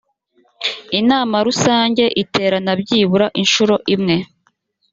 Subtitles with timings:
[0.99, 4.15] inama rusange iterana byibura inshuro imwe